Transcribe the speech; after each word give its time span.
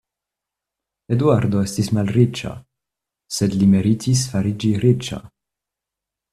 Eduardo 1.15 1.61
estis 1.65 1.91
malriĉa; 1.97 2.55
sed 3.37 3.59
li 3.61 3.71
meritis 3.77 4.27
fariĝi 4.35 4.75
riĉa. 4.89 5.25